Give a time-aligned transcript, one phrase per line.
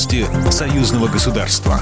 [0.00, 1.78] Новости союзного государства.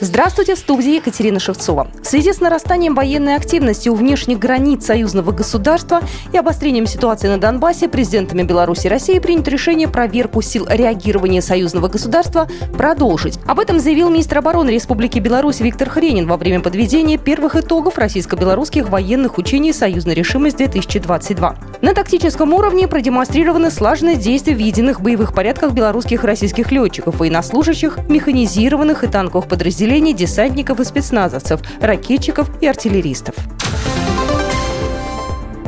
[0.00, 1.88] Здравствуйте, в студии Екатерина Шевцова.
[2.02, 6.02] В связи с нарастанием военной активности у внешних границ союзного государства
[6.34, 11.88] и обострением ситуации на Донбассе президентами Беларуси и России принято решение проверку сил реагирования союзного
[11.88, 13.38] государства продолжить.
[13.46, 18.90] Об этом заявил министр обороны Республики Беларусь Виктор Хренин во время подведения первых итогов российско-белорусских
[18.90, 21.56] военных учений «Союзная решимость-2022».
[21.84, 27.98] На тактическом уровне продемонстрированы слаженность действий в единых боевых порядках белорусских и российских летчиков, военнослужащих,
[28.08, 33.34] механизированных и танковых подразделений десантников и спецназовцев, ракетчиков и артиллеристов.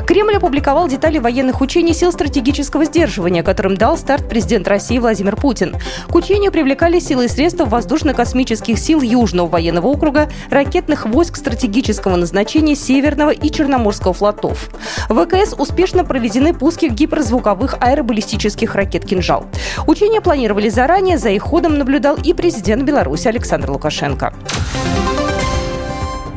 [0.06, 5.74] Кремль опубликовал детали военных учений сил стратегического сдерживания, которым дал старт президент России Владимир Путин.
[6.09, 12.77] К учению привлекали силы и средства воздушно-космических сил Южного военного округа, ракетных войск стратегического назначения
[12.77, 14.70] Северного и Черноморского флотов.
[15.09, 19.47] В ВКС успешно проведены пуски гиперзвуковых аэробаллистических ракет «Кинжал».
[19.88, 24.33] Учения планировали заранее, за их ходом наблюдал и президент Беларуси Александр Лукашенко.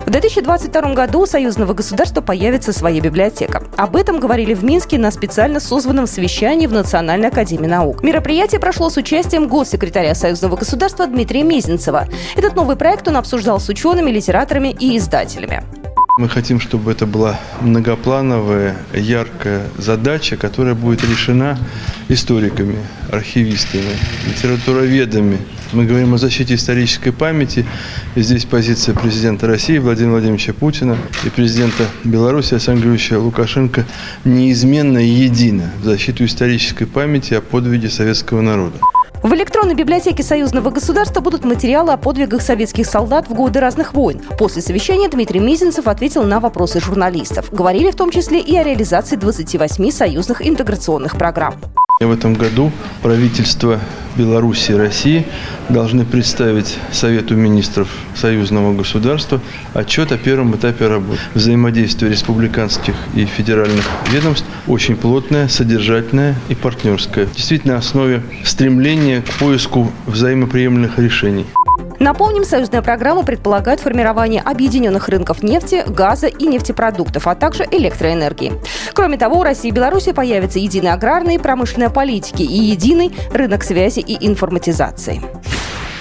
[0.10, 3.62] В 2022 году у союзного государства появится своя библиотека.
[3.78, 8.02] Об этом говорили в Минске на специально созванном совещании в Национальной академии наук.
[8.02, 12.08] Мероприятие прошло с участием госсекретаря союзного государства Дмитрия Мезенцева.
[12.36, 15.62] Этот новый проект он обсуждал с учеными, литераторами и издателями.
[16.20, 21.58] Мы хотим, чтобы это была многоплановая, яркая задача, которая будет решена
[22.10, 22.76] историками,
[23.10, 23.96] архивистами,
[24.28, 25.38] литературоведами.
[25.72, 27.66] Мы говорим о защите исторической памяти.
[28.16, 33.86] И здесь позиция президента России Владимира Владимировича Путина и президента Беларуси Александра Лукашенко
[34.26, 38.78] неизменно едина в защиту исторической памяти о подвиге советского народа.
[39.22, 44.22] В электронной библиотеке союзного государства будут материалы о подвигах советских солдат в годы разных войн.
[44.38, 47.52] После совещания Дмитрий Мизинцев ответил на вопросы журналистов.
[47.52, 51.56] Говорили в том числе и о реализации 28 союзных интеграционных программ.
[52.00, 53.78] В этом году правительство
[54.16, 55.26] Беларуси и России
[55.68, 59.42] должны представить Совету министров союзного государства
[59.74, 61.20] отчет о первом этапе работы.
[61.34, 67.26] Взаимодействие республиканских и федеральных ведомств очень плотное, содержательное и партнерское.
[67.26, 71.48] Действительно, основе стремления к поиску взаимоприемлемых решений.
[72.00, 78.54] Напомним, союзная программа предполагает формирование объединенных рынков нефти, газа и нефтепродуктов, а также электроэнергии.
[78.94, 83.64] Кроме того, у России и Беларуси появятся единые аграрные и промышленная политики и единый рынок
[83.64, 85.22] связи и информатизации.